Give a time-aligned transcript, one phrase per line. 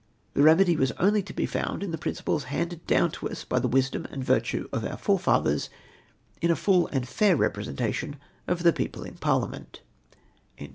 [0.33, 3.59] The remedy was only to be fomid in the principles handed doAvn to us by
[3.59, 5.69] the wisdom and virtue of our forefathers,
[6.41, 8.15] in a full and fau^ representation
[8.47, 9.81] of the people in Parliament."